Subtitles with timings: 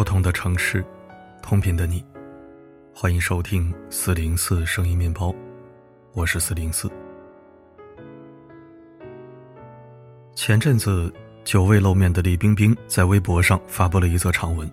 [0.00, 0.82] 不同的城市，
[1.42, 2.02] 同频的你，
[2.94, 5.30] 欢迎收听四零四声音面包，
[6.14, 6.90] 我是四零四。
[10.34, 11.12] 前阵子
[11.44, 14.66] 久未露面的李冰冰在微博上发布了一则长文，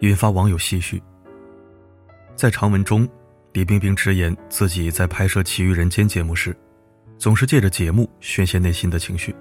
[0.00, 1.02] 引发网友唏嘘。
[2.34, 3.08] 在长文中，
[3.54, 6.54] 李冰冰直言自己在拍摄《奇遇人间》节目时，
[7.16, 9.34] 总是借着节目宣泄内心的情绪。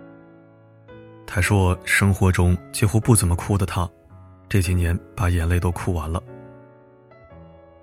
[1.28, 3.86] 她说：“生活中几乎不怎么哭的她，
[4.48, 6.22] 这几年把眼泪都哭完了。”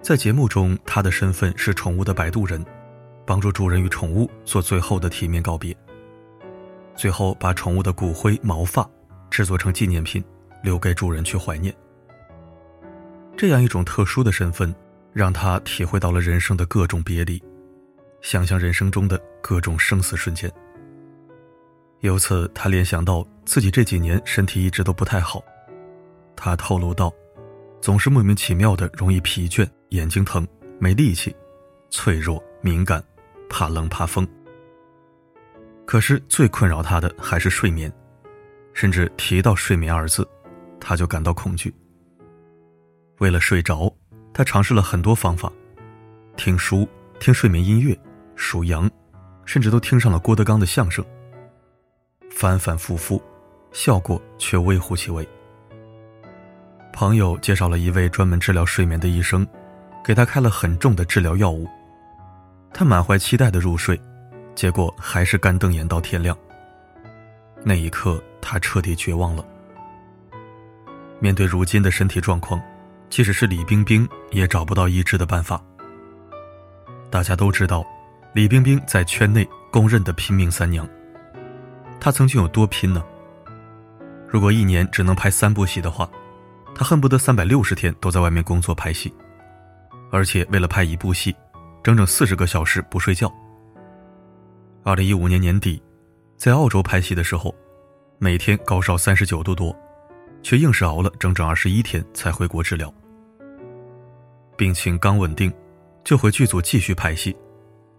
[0.00, 2.64] 在节目中，他的身份是宠物的摆渡人，
[3.26, 5.76] 帮助主人与宠物做最后的体面告别。
[6.96, 8.88] 最后，把宠物的骨灰、毛发
[9.30, 10.22] 制作成纪念品，
[10.62, 11.74] 留给主人去怀念。
[13.36, 14.74] 这样一种特殊的身份。
[15.14, 17.38] 让他体会到了人生的各种别离，
[18.22, 20.50] 想象人生中的各种生死瞬间。
[22.00, 25.44] 由此，他联想到自己这几年身体一直都不太好。
[26.44, 27.14] 他透露道
[27.80, 30.44] ：“总是莫名其妙的容易疲倦、眼睛疼、
[30.80, 31.32] 没力气、
[31.88, 33.00] 脆弱、敏感、
[33.48, 34.26] 怕冷怕风。
[35.86, 37.92] 可是最困扰他的还是睡眠，
[38.72, 40.28] 甚至提到睡眠二字，
[40.80, 41.72] 他就感到恐惧。
[43.20, 43.88] 为了睡着。”
[44.34, 45.52] 他尝试了很多方法，
[46.38, 46.88] 听书、
[47.20, 47.94] 听睡眠音乐、
[48.34, 48.90] 数羊，
[49.44, 51.04] 甚至都听上了郭德纲的相声。
[52.30, 53.22] 反反复复，
[53.70, 55.28] 效果却微乎其微。
[56.92, 59.46] 朋友介绍了一位专门治疗睡眠的医生，
[60.04, 61.68] 给他开了很重的治疗药物。
[62.72, 64.00] 他满怀期待的入睡，
[64.54, 66.36] 结果还是干瞪眼到天亮。
[67.64, 69.44] 那一刻，他彻底绝望了。
[71.18, 72.60] 面对如今的身体状况。
[73.12, 75.62] 即使是李冰冰也找不到医治的办法。
[77.10, 77.84] 大家都知道，
[78.32, 80.88] 李冰冰在圈内公认的拼命三娘。
[82.00, 83.04] 她曾经有多拼呢？
[84.26, 86.08] 如果一年只能拍三部戏的话，
[86.74, 89.12] 他恨不得三百六十天都在外面工作拍戏，
[90.10, 91.34] 而且为了拍一部戏，
[91.82, 93.32] 整整四十个小时不睡觉。
[94.82, 95.80] 二零一五年年底，
[96.36, 97.54] 在澳洲拍戏的时候，
[98.18, 99.76] 每天高烧三十九度多，
[100.42, 102.92] 却硬是熬了整整二十一天才回国治疗。
[104.56, 105.52] 病情刚稳定，
[106.04, 107.36] 就回剧组继续拍戏，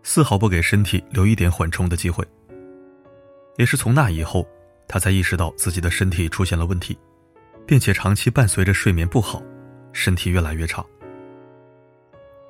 [0.01, 2.25] 丝毫不给身体留一点缓冲的机会。
[3.57, 4.47] 也是从那以后，
[4.87, 6.97] 他才意识到自己的身体出现了问题，
[7.65, 9.41] 并且长期伴随着睡眠不好，
[9.91, 10.83] 身体越来越差。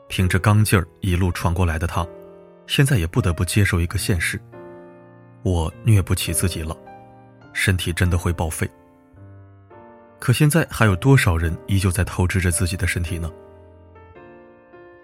[0.08, 2.06] 凭着刚劲儿一路闯过来的他，
[2.68, 4.40] 现在也不得不接受一个现实：
[5.44, 6.78] 我虐不起自己了，
[7.52, 8.70] 身体真的会报废。
[10.20, 13.32] 可现在还有多少人依旧在透支着自己的身体呢？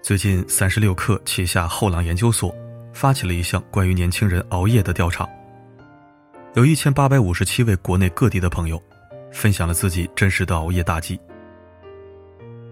[0.02, 2.56] 最近，三十六氪旗下后浪研究所
[2.94, 5.28] 发起了一项关于年轻人熬夜的调查。
[6.54, 8.82] 有一千八百五十七位国内各地的朋友，
[9.32, 11.20] 分享了自己真实的熬夜大忌。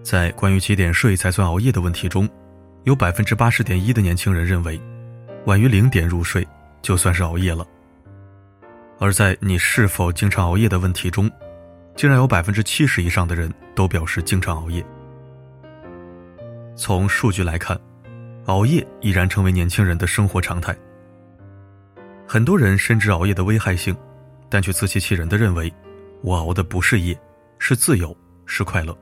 [0.02, 2.28] 在关于几点睡才算熬夜的问题中，
[2.84, 4.80] 有百分之八十点一的年轻人认为，
[5.46, 6.46] 晚于零点入睡
[6.80, 7.66] 就算是熬夜了。
[8.98, 11.30] 而在你是否经常熬夜的问题中，
[11.94, 14.84] 竟然有百分之七十以上的人都表示经常熬夜。
[16.74, 17.78] 从数据来看，
[18.46, 20.74] 熬夜已然成为年轻人的生活常态。
[22.26, 23.96] 很多人深知熬夜的危害性，
[24.48, 25.72] 但却自欺欺人的认为，
[26.22, 27.18] 我熬的不是夜，
[27.58, 28.96] 是自由，是快乐。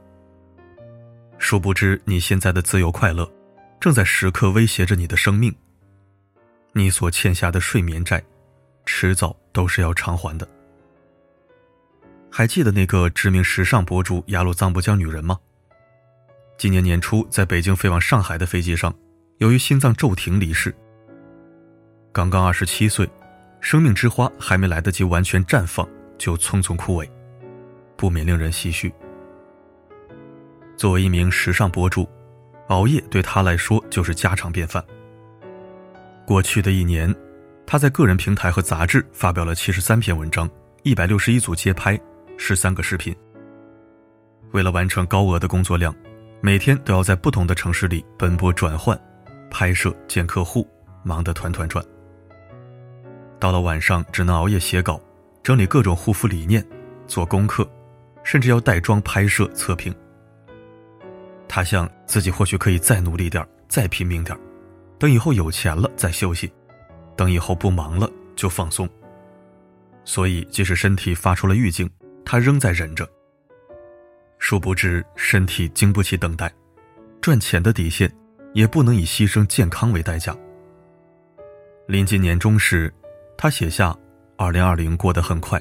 [1.39, 3.31] 殊不知，你现在的自由快乐，
[3.81, 5.55] 正在时刻威胁着你的生命。
[6.73, 8.23] 你所欠下的睡眠债，
[8.85, 10.47] 迟早都是要偿还的。
[12.31, 15.39] 还记得那个知名时尚博主雅鲁藏布江女人吗？
[16.59, 18.95] 今年年初，在北京飞往上海的飞机上，
[19.39, 20.75] 由于心脏骤停离世。
[22.13, 23.09] 刚刚二十七岁，
[23.61, 25.87] 生命之花还没来得及完全绽放，
[26.19, 27.09] 就匆匆枯萎，
[27.97, 28.93] 不免令人唏嘘。
[30.77, 32.09] 作为一名时尚博主，
[32.69, 34.85] 熬夜对他来说就是家常便饭。
[36.27, 37.15] 过去的一年，
[37.67, 40.49] 他在个人平台和杂志发表了七十三篇文章，
[40.83, 41.99] 一百六十一组街拍，
[42.37, 43.15] 十三个视频。
[44.53, 45.95] 为了完成高额的工作量。
[46.43, 48.97] 每天都要在不同的城市里奔波转换，
[49.51, 50.69] 拍摄见客户，
[51.03, 51.85] 忙得团团转。
[53.41, 55.01] 到了晚上，只能熬夜写稿，
[55.47, 56.67] 整理各种护肤理念，
[57.07, 57.65] 做功课，
[58.25, 59.95] 甚至要带妆拍摄测评。
[61.47, 64.37] 他想自己或许可以再努力点再拼命点
[64.99, 66.53] 等以后有钱了再休息，
[67.15, 68.91] 等以后不忙了就放松。
[70.05, 71.89] 所以，即使身体发出了预警，
[72.25, 73.09] 他仍在忍着。
[74.41, 76.53] 殊不知，身体经不起等待，
[77.21, 78.13] 赚钱的底线
[78.53, 80.37] 也不能以牺牲健康为代价。
[81.87, 82.93] 临近年终时，
[83.39, 83.97] 他写下
[84.39, 85.61] ：“二零二零过得很快，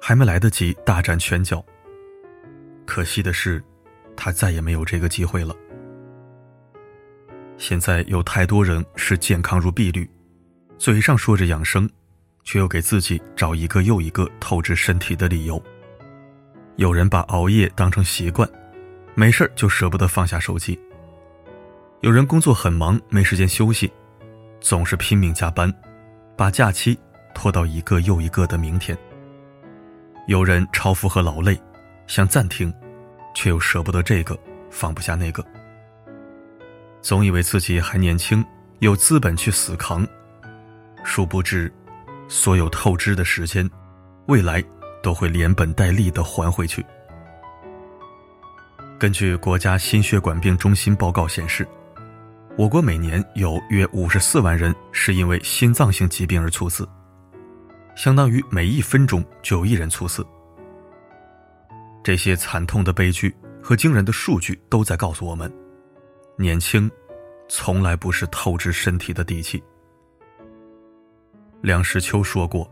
[0.00, 1.64] 还没来得及大展拳脚。
[2.84, 3.62] 可惜的是，
[4.16, 5.54] 他再也没有这个机会了。
[7.56, 10.08] 现在有太多人视健康如碧绿，
[10.76, 11.88] 嘴上说着养生，
[12.42, 15.62] 却又给自己找一个又一个透支身体的理由。
[16.76, 18.48] 有人把熬夜当成习惯，
[19.14, 20.76] 没事就舍不得放下手机；
[22.00, 23.90] 有人工作很忙，没时间休息，
[24.60, 25.72] 总是拼命加班，
[26.36, 26.98] 把假期
[27.36, 28.96] 拖到一个又一个的明天。
[30.26, 31.60] 有人超负荷劳累，
[32.06, 32.72] 想暂停，
[33.34, 34.36] 却又舍不得这个，
[34.70, 35.44] 放不下那个。
[37.02, 38.42] 总以为自己还年轻，
[38.78, 40.04] 有资本去死扛，
[41.04, 41.70] 殊不知，
[42.26, 43.68] 所有透支的时间，
[44.28, 44.64] 未来
[45.02, 46.84] 都会连本带利的还回去。
[48.98, 51.68] 根据国家心血管病中心报告显示，
[52.56, 56.88] 我国每年有约五十四万人是因为心脏性疾病而猝死，
[57.96, 60.24] 相当于每一分钟就有一人猝死。
[62.04, 65.52] 这些惨痛的悲剧和惊人的数据都在告诉我们。
[66.36, 66.88] 年轻，
[67.48, 69.60] 从来不是透支身体的底气。
[71.62, 72.70] 梁实秋说过：“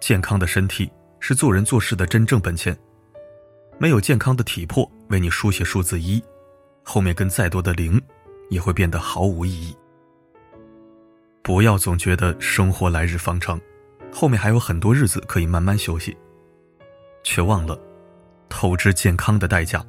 [0.00, 2.74] 健康的身体是做人做事的真正本钱。
[3.78, 6.22] 没有健康的体魄为你书写数字一，
[6.82, 8.00] 后面跟再多的零，
[8.48, 9.76] 也会变得毫无意义。
[11.42, 13.60] 不要总觉得生活来日方长，
[14.12, 16.16] 后面还有很多日子可以慢慢休息，
[17.22, 17.78] 却忘了，
[18.48, 19.84] 透支健康的代价，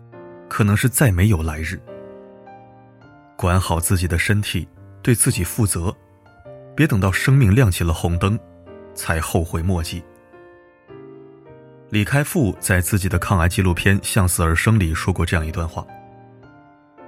[0.50, 1.80] 可能是再没有来日。”
[3.38, 4.68] 管好自己的身体，
[5.02, 5.96] 对自己负责，
[6.76, 8.38] 别等到生命亮起了红灯，
[8.94, 10.04] 才后悔莫及。
[11.90, 15.86] 李开复在自己的抗癌纪录片《向死而生》里说过这样一段话：“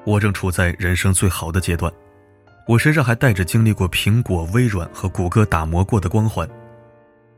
[0.06, 1.91] 我正处在人生最好的阶段，
[2.65, 6.47] 我身上还带着经历过苹果、微软和谷歌打磨过的光环，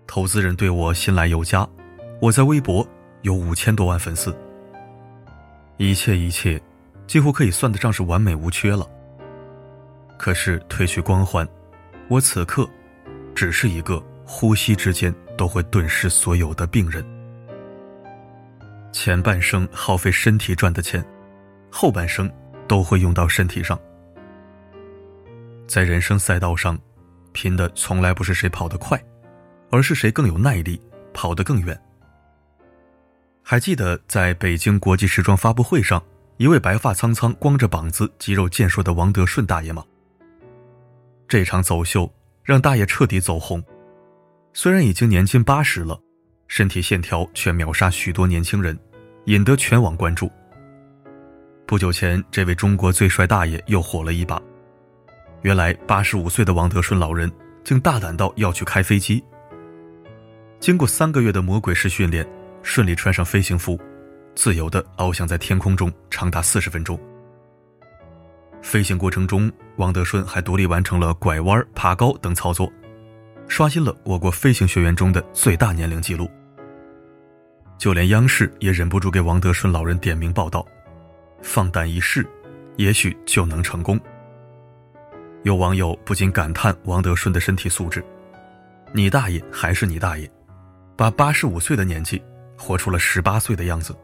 [0.07, 1.67] 投资人对我信赖有加，
[2.21, 2.87] 我在微博
[3.21, 4.35] 有五千多万粉丝，
[5.77, 6.61] 一切一切。”
[7.07, 8.89] 几乎可以算得上是完美无缺了。
[10.17, 11.45] 可是褪去光环，
[12.07, 12.65] 我此刻
[13.35, 17.05] 只是一个呼吸之间都会顿失所有的病人。
[18.93, 21.05] 前半生耗费身体赚的钱，
[21.69, 22.31] 后半生
[22.65, 23.77] 都会用到身体上。
[25.67, 26.79] 在人生赛道上，
[27.33, 28.97] 拼的从来不是谁跑得快，
[29.71, 30.79] 而是谁更有耐力，
[31.13, 31.79] 跑得更远。
[33.41, 36.01] 还记得在北京国际时装发布会上。
[36.37, 39.85] 一位白发苍苍、光着膀子、肌肉健硕的王德顺大爷吗？
[41.27, 42.11] 这场走秀
[42.43, 43.63] 让大爷彻底走红，
[44.51, 46.01] 虽然已经年近八十了，
[46.47, 48.75] 身体线条却秒杀许多年轻人，
[49.25, 50.31] 引得全网关注。
[51.67, 54.41] 不久前，这位中国最帅大爷又火了一把。
[55.43, 57.31] 原来，八十五岁的王德顺老人
[57.63, 59.23] 竟大胆到要去开飞机。
[60.61, 62.25] 经过三个月的魔鬼式训练，
[62.61, 63.77] 顺利穿上飞行服。
[64.35, 66.97] 自由地翱翔在天空中，长达四十分钟。
[68.61, 72.71] 飞行过程中，王德顺还独立完成了拐弯、爬高等操作，
[73.47, 76.29] 刷新了我国飞行学员中的最大年龄记录。
[77.79, 80.63] 就连央视也忍不住给王德顺老人点名报道
[81.41, 82.23] ：“放胆一试，
[82.77, 83.99] 也许就能成功。”
[85.41, 88.05] 有网友不禁感叹王德顺的身体素质
[88.93, 90.31] ：“你大爷还是你大爷，
[91.01, 92.21] 把八十五岁的年纪
[92.55, 93.97] 活出了十八岁的样子。”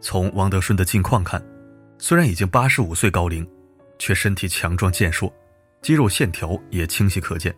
[0.00, 1.44] 从王德顺的近况看，
[1.98, 3.46] 虽然已经八十五岁高龄，
[3.98, 5.30] 却身体强壮健硕，
[5.82, 7.54] 肌肉线条也清晰可见。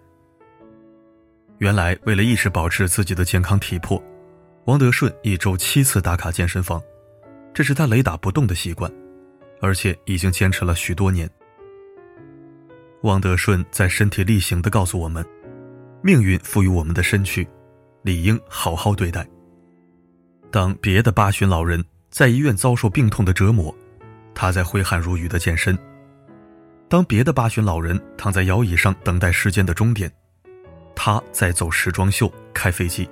[1.58, 4.02] 原来，为了一直保持自己的健康体魄，
[4.64, 6.82] 王德顺一周七次打卡健身房，
[7.54, 8.92] 这是他雷打不动的习惯，
[9.60, 11.30] 而且已经坚持了许多年。
[13.02, 15.24] 王德顺在身体力行地告诉我们：
[16.02, 17.46] 命运赋予我们的身躯，
[18.06, 19.26] 理应好好对待。
[20.50, 21.84] 当别的八旬老人。
[22.08, 23.75] 在医院遭受病痛的折磨，
[24.34, 25.76] 他在挥汗如雨的健身。
[26.88, 30.10] 当别的八旬老人躺在摇椅上等待时间的终点，
[30.94, 33.06] 他在走时装秀、开飞机。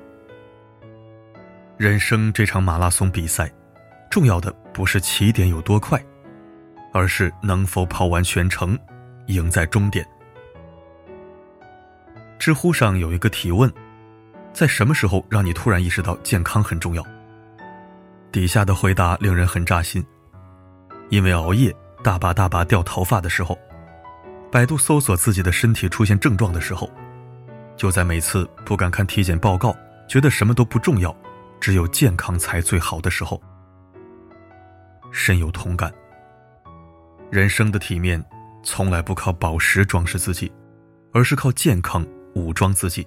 [1.77, 3.53] 人生这场马拉松比赛，
[4.11, 6.03] 重要的不是起点有多快，
[6.95, 8.79] 而是能否跑完全程，
[9.27, 10.07] 赢在终点。
[12.39, 13.71] 知乎上有一个提问：
[14.55, 17.05] 在什么时候让你突然意识到健康很重要？
[18.31, 20.05] 底下的回答令人很扎心，
[21.11, 23.59] 因为熬夜大把大把掉头发的时候，
[24.53, 26.89] 百度搜索自己的身体出现症状的时候，
[27.77, 29.77] 就在每次不敢看体检报告，
[30.09, 31.15] 觉得什么都不重要，
[31.61, 33.43] 只有健康才最好的时候，
[35.11, 35.93] 深有同感。
[37.29, 38.25] 人生的体面，
[38.63, 40.53] 从来不靠宝石装饰自己，
[41.13, 42.07] 而是靠健康
[42.37, 43.05] 武装自己。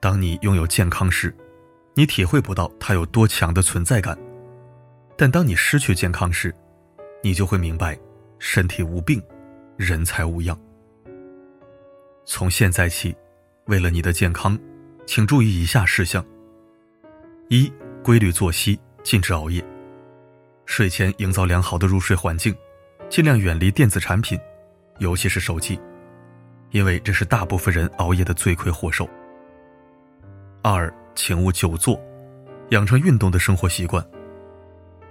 [0.00, 1.34] 当你拥有健康时，
[1.94, 4.18] 你体会不到它有多强的存在感，
[5.14, 6.54] 但当你失去健康时，
[7.22, 7.98] 你就会明白，
[8.38, 9.22] 身体无病，
[9.76, 10.58] 人才无恙。
[12.24, 13.14] 从现在起，
[13.66, 14.58] 为了你的健康，
[15.04, 16.24] 请注意以下事项：
[17.48, 17.70] 一、
[18.02, 19.62] 规律作息，禁止熬夜。
[20.64, 22.56] 睡前营造良好的入睡环境，
[23.10, 24.40] 尽量远离电子产品，
[24.98, 25.78] 尤其是手机，
[26.70, 29.06] 因为这是大部分人熬夜的罪魁祸首。
[30.62, 32.00] 二，请勿久坐，
[32.70, 34.04] 养成运动的生活习惯。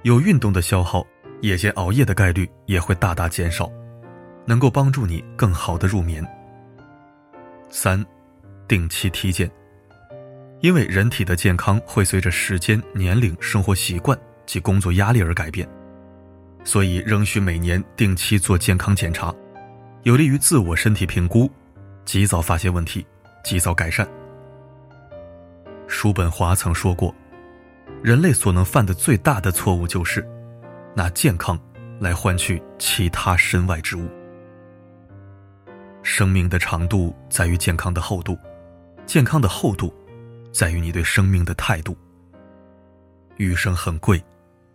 [0.03, 1.06] 有运动的消耗，
[1.41, 3.72] 夜间熬夜的概率也会大大减少，
[4.46, 6.25] 能够帮助你更好的入眠。
[7.70, 8.06] 三，
[8.68, 9.50] 定期体检，
[10.62, 14.18] 因为人体的健康会随着时间、年龄、生活习惯。
[14.50, 15.70] 及工作压力而改变，
[16.63, 19.32] 所以仍需每年定期做健康检查，
[20.01, 21.48] 有利于自我身体评估，
[22.03, 23.06] 及早发现问题，
[23.44, 24.10] 及早改善。
[25.89, 27.13] 叔本华曾说过，
[28.03, 30.25] 人类所能犯的最大的错误就是
[30.96, 31.60] 拿健康
[32.00, 34.08] 来换取其他身外之物。
[36.03, 38.38] 生命的长度在于健康的厚度，
[39.05, 39.93] 健康的厚度
[40.53, 41.98] 在于你对生命的态度。
[43.38, 44.24] 余生很贵。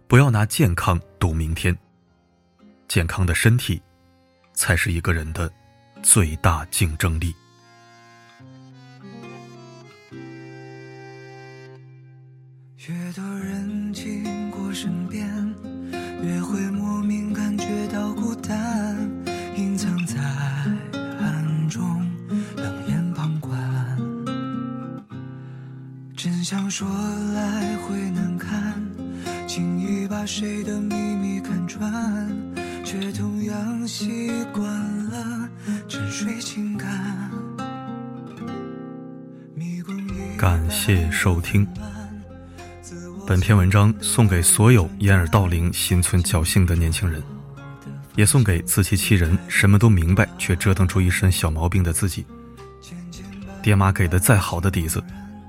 [0.06, 1.76] 不要拿健康赌明天，
[2.86, 3.82] 健康的身体
[4.52, 5.50] 才是一个人的
[6.02, 7.34] 最大竞争力。
[26.34, 26.88] 真相说
[27.32, 28.74] 来会难堪。
[29.46, 32.28] 轻易把谁的秘密看穿，
[32.84, 34.66] 却同样习惯
[35.10, 35.48] 了
[35.88, 36.90] 沉睡情感。
[40.36, 41.64] 感谢收听。
[43.24, 47.22] 本篇文章送给所有掩耳盗铃、心存侥幸的年轻人，
[48.16, 52.26] 也送给自欺欺人、什么都明白却折腾出一身小毛病的自己。
[53.62, 55.00] 爹妈给的再好的底子，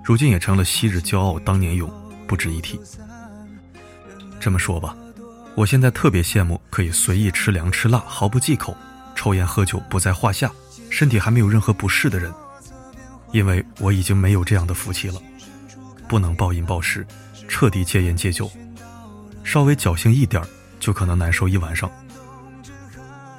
[0.06, 1.92] 如今也成了昔日骄傲，当年勇，
[2.28, 2.80] 不值一提。
[4.40, 4.96] 这么说吧，
[5.56, 8.78] 我现在特别羡慕可以随意吃凉吃辣、毫不忌口、
[9.16, 10.52] 抽烟喝酒不在话下、
[10.92, 12.32] 身体还没有任何不适的人，
[13.32, 15.20] 因为我已经没有这样的福气了，
[16.08, 17.04] 不能暴饮暴食，
[17.48, 18.48] 彻底戒烟戒酒，
[19.44, 20.40] 稍微侥幸一点
[20.80, 21.90] 就可能难受一晚上。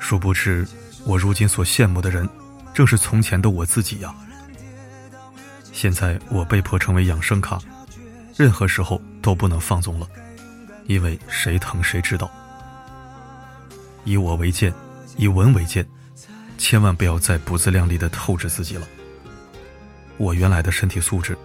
[0.01, 0.67] 殊不知，
[1.05, 2.29] 我如今所羡慕的人，
[2.75, 4.13] 正是从前的我自己呀。
[5.77, 7.59] 现在我被迫成为养生卡，
[8.35, 10.09] 任何时候都不能放纵了。
[10.87, 12.31] 因为谁疼谁知道。
[14.03, 14.73] 以我为鉴，
[15.19, 15.87] 以文为鉴，
[16.57, 18.89] 千万不要再不自量力的透支自己了。
[20.17, 21.37] 我原来的身体素质，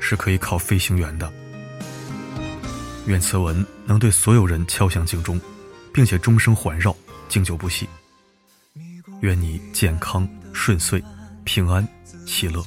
[0.00, 1.32] 是可以考飞行员的。
[3.06, 5.40] 愿此文能对所有人敲响警钟，
[5.94, 6.92] 并且终生环绕，
[7.28, 7.88] 经久不息。
[9.20, 11.00] 愿你健康顺遂，
[11.44, 11.86] 平安
[12.26, 12.66] 喜乐。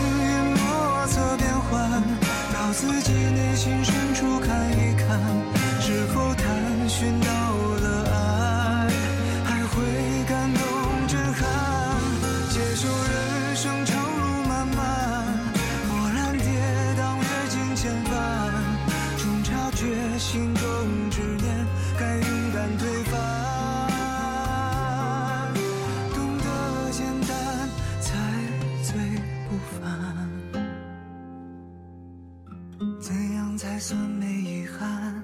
[33.81, 35.23] 算没遗憾？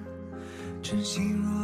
[0.81, 1.56] 真心若